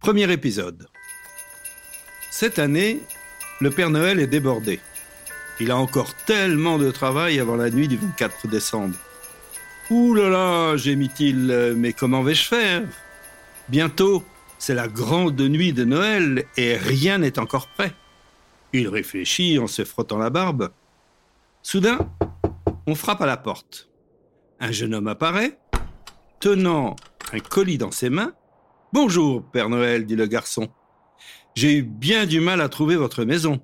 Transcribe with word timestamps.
premier 0.00 0.32
épisode. 0.32 0.88
Cette 2.30 2.58
année, 2.58 3.00
le 3.60 3.70
Père 3.70 3.90
Noël 3.90 4.18
est 4.18 4.26
débordé. 4.26 4.80
Il 5.60 5.70
a 5.70 5.76
encore 5.76 6.14
tellement 6.24 6.78
de 6.78 6.90
travail 6.90 7.38
avant 7.38 7.56
la 7.56 7.70
nuit 7.70 7.86
du 7.86 7.96
24 7.96 8.48
décembre. 8.48 8.96
Ouh 9.90 10.14
là 10.14 10.30
là, 10.30 10.76
gémit-il, 10.76 11.74
mais 11.76 11.92
comment 11.92 12.22
vais-je 12.22 12.44
faire? 12.44 12.82
Bientôt, 13.68 14.24
c'est 14.58 14.74
la 14.74 14.88
grande 14.88 15.40
nuit 15.40 15.74
de 15.74 15.84
Noël 15.84 16.46
et 16.56 16.76
rien 16.76 17.18
n'est 17.18 17.38
encore 17.38 17.68
prêt. 17.68 17.92
Il 18.72 18.88
réfléchit 18.88 19.58
en 19.58 19.66
se 19.66 19.84
frottant 19.84 20.18
la 20.18 20.30
barbe. 20.30 20.70
Soudain, 21.62 21.98
on 22.86 22.94
frappe 22.94 23.20
à 23.20 23.26
la 23.26 23.36
porte. 23.36 23.90
Un 24.60 24.72
jeune 24.72 24.94
homme 24.94 25.08
apparaît, 25.08 25.58
tenant 26.40 26.96
un 27.32 27.40
colis 27.40 27.78
dans 27.78 27.90
ses 27.90 28.08
mains. 28.08 28.32
Bonjour, 28.92 29.44
Père 29.44 29.68
Noël, 29.68 30.04
dit 30.04 30.16
le 30.16 30.26
garçon. 30.26 30.68
J'ai 31.54 31.76
eu 31.76 31.82
bien 31.82 32.26
du 32.26 32.40
mal 32.40 32.60
à 32.60 32.68
trouver 32.68 32.96
votre 32.96 33.22
maison, 33.22 33.60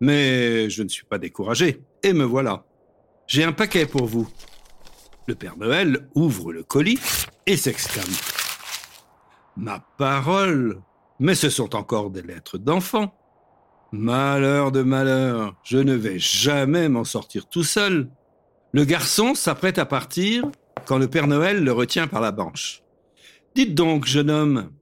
mais 0.00 0.68
je 0.68 0.82
ne 0.82 0.88
suis 0.88 1.04
pas 1.04 1.18
découragé, 1.18 1.84
et 2.02 2.12
me 2.12 2.24
voilà. 2.24 2.64
J'ai 3.28 3.44
un 3.44 3.52
paquet 3.52 3.86
pour 3.86 4.06
vous. 4.06 4.28
Le 5.28 5.36
Père 5.36 5.56
Noël 5.56 6.08
ouvre 6.16 6.52
le 6.52 6.64
colis 6.64 6.98
et 7.46 7.56
s'exclame. 7.56 8.04
Ma 9.56 9.78
parole, 9.96 10.82
mais 11.20 11.36
ce 11.36 11.50
sont 11.50 11.76
encore 11.76 12.10
des 12.10 12.22
lettres 12.22 12.58
d'enfant. 12.58 13.14
Malheur 13.92 14.72
de 14.72 14.82
malheur, 14.82 15.54
je 15.62 15.78
ne 15.78 15.94
vais 15.94 16.18
jamais 16.18 16.88
m'en 16.88 17.04
sortir 17.04 17.46
tout 17.48 17.62
seul. 17.62 18.10
Le 18.72 18.84
garçon 18.84 19.36
s'apprête 19.36 19.78
à 19.78 19.86
partir 19.86 20.50
quand 20.84 20.98
le 20.98 21.06
Père 21.06 21.28
Noël 21.28 21.62
le 21.62 21.70
retient 21.70 22.08
par 22.08 22.20
la 22.20 22.32
branche. 22.32 22.83
Dites 23.54 23.74
donc, 23.74 24.04
jeune 24.06 24.30
homme, 24.30 24.72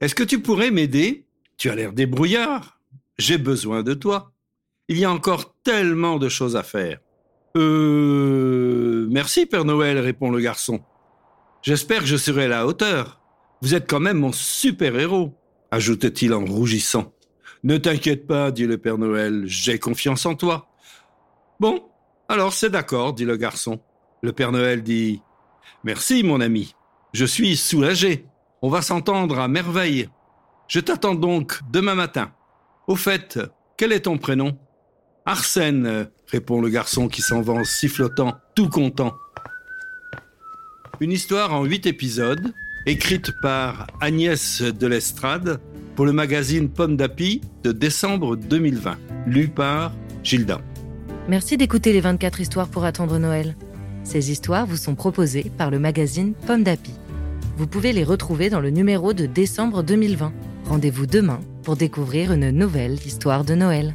est-ce 0.00 0.14
que 0.14 0.22
tu 0.22 0.40
pourrais 0.40 0.70
m'aider? 0.70 1.26
Tu 1.58 1.68
as 1.68 1.74
l'air 1.74 1.92
débrouillard. 1.92 2.80
J'ai 3.18 3.38
besoin 3.38 3.82
de 3.82 3.94
toi. 3.94 4.32
Il 4.88 4.98
y 4.98 5.04
a 5.04 5.12
encore 5.12 5.54
tellement 5.62 6.18
de 6.18 6.28
choses 6.28 6.56
à 6.56 6.62
faire. 6.62 7.00
Euh... 7.56 9.06
Merci, 9.10 9.46
Père 9.46 9.64
Noël, 9.64 9.98
répond 9.98 10.30
le 10.30 10.40
garçon. 10.40 10.80
J'espère 11.62 12.00
que 12.00 12.06
je 12.06 12.16
serai 12.16 12.44
à 12.44 12.48
la 12.48 12.66
hauteur. 12.66 13.20
Vous 13.62 13.74
êtes 13.74 13.88
quand 13.88 14.00
même 14.00 14.18
mon 14.18 14.32
super-héros, 14.32 15.32
ajoute-t-il 15.70 16.34
en 16.34 16.44
rougissant. 16.44 17.12
Ne 17.62 17.78
t'inquiète 17.78 18.26
pas, 18.26 18.50
dit 18.50 18.66
le 18.66 18.76
Père 18.78 18.98
Noël, 18.98 19.44
j'ai 19.46 19.78
confiance 19.78 20.26
en 20.26 20.34
toi. 20.34 20.68
Bon, 21.60 21.82
alors 22.28 22.52
c'est 22.52 22.70
d'accord, 22.70 23.14
dit 23.14 23.24
le 23.24 23.36
garçon. 23.36 23.80
Le 24.22 24.32
Père 24.32 24.52
Noël 24.52 24.82
dit 24.82 25.22
Merci, 25.84 26.22
mon 26.22 26.40
ami. 26.40 26.74
Je 27.14 27.24
suis 27.24 27.56
soulagé. 27.56 28.26
On 28.60 28.68
va 28.68 28.82
s'entendre 28.82 29.38
à 29.38 29.46
merveille. 29.46 30.08
Je 30.66 30.80
t'attends 30.80 31.14
donc 31.14 31.60
demain 31.70 31.94
matin. 31.94 32.32
Au 32.88 32.96
fait, 32.96 33.38
quel 33.76 33.92
est 33.92 34.00
ton 34.00 34.18
prénom? 34.18 34.58
Arsène, 35.24 36.08
répond 36.26 36.60
le 36.60 36.68
garçon 36.68 37.06
qui 37.06 37.22
s'en 37.22 37.40
va 37.40 37.52
en 37.52 37.62
sifflotant, 37.62 38.34
tout 38.56 38.68
content. 38.68 39.14
Une 40.98 41.12
histoire 41.12 41.54
en 41.54 41.62
huit 41.64 41.86
épisodes, 41.86 42.52
écrite 42.84 43.30
par 43.40 43.86
Agnès 44.00 44.62
de 44.62 44.86
l'Estrade 44.88 45.60
pour 45.94 46.06
le 46.06 46.12
magazine 46.12 46.68
Pomme 46.68 46.96
d'Api 46.96 47.42
de 47.62 47.70
décembre 47.70 48.34
2020, 48.34 48.98
lu 49.28 49.46
par 49.46 49.92
Gilda. 50.24 50.60
Merci 51.28 51.56
d'écouter 51.58 51.92
les 51.92 52.00
24 52.00 52.40
histoires 52.40 52.68
pour 52.68 52.84
attendre 52.84 53.20
Noël. 53.20 53.54
Ces 54.02 54.32
histoires 54.32 54.66
vous 54.66 54.76
sont 54.76 54.96
proposées 54.96 55.52
par 55.56 55.70
le 55.70 55.78
magazine 55.78 56.34
Pomme 56.46 56.64
d'Api. 56.64 56.90
Vous 57.56 57.68
pouvez 57.68 57.92
les 57.92 58.02
retrouver 58.02 58.50
dans 58.50 58.58
le 58.58 58.70
numéro 58.70 59.12
de 59.12 59.26
décembre 59.26 59.84
2020. 59.84 60.32
Rendez-vous 60.64 61.06
demain 61.06 61.40
pour 61.62 61.76
découvrir 61.76 62.32
une 62.32 62.50
nouvelle 62.50 62.94
histoire 62.94 63.44
de 63.44 63.54
Noël. 63.54 63.94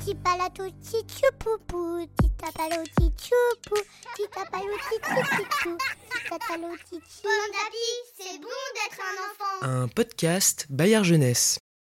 C'est 0.00 0.14
bon 8.40 8.56
d'être 8.74 9.00
enfant. 9.00 9.62
Un 9.62 9.86
podcast 9.86 10.66
Bayard 10.68 11.04
Jeunesse. 11.04 11.58